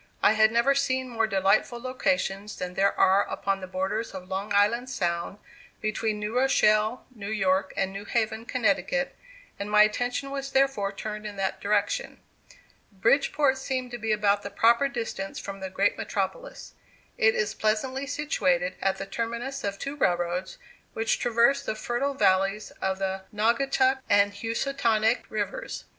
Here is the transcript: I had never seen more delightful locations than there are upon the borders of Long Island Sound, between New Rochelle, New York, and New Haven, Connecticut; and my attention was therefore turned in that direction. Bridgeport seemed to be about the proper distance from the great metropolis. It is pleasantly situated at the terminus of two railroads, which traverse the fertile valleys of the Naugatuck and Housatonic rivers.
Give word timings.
I 0.23 0.31
had 0.33 0.51
never 0.51 0.73
seen 0.73 1.09
more 1.09 1.27
delightful 1.27 1.79
locations 1.79 2.55
than 2.55 2.73
there 2.73 2.99
are 2.99 3.21
upon 3.29 3.61
the 3.61 3.67
borders 3.67 4.15
of 4.15 4.27
Long 4.29 4.51
Island 4.51 4.89
Sound, 4.89 5.37
between 5.79 6.17
New 6.17 6.35
Rochelle, 6.37 7.05
New 7.13 7.29
York, 7.29 7.71
and 7.77 7.93
New 7.93 8.05
Haven, 8.05 8.45
Connecticut; 8.45 9.15
and 9.59 9.69
my 9.69 9.83
attention 9.83 10.31
was 10.31 10.53
therefore 10.53 10.91
turned 10.91 11.27
in 11.27 11.35
that 11.35 11.61
direction. 11.61 12.19
Bridgeport 12.91 13.59
seemed 13.59 13.91
to 13.91 13.99
be 13.99 14.11
about 14.11 14.41
the 14.41 14.49
proper 14.49 14.87
distance 14.87 15.37
from 15.37 15.59
the 15.59 15.69
great 15.69 15.99
metropolis. 15.99 16.73
It 17.19 17.35
is 17.35 17.53
pleasantly 17.53 18.07
situated 18.07 18.77
at 18.81 18.97
the 18.97 19.05
terminus 19.05 19.63
of 19.63 19.77
two 19.77 19.95
railroads, 19.95 20.57
which 20.93 21.19
traverse 21.19 21.61
the 21.61 21.75
fertile 21.75 22.15
valleys 22.15 22.71
of 22.81 22.97
the 22.97 23.25
Naugatuck 23.31 23.99
and 24.09 24.33
Housatonic 24.33 25.25
rivers. 25.29 25.85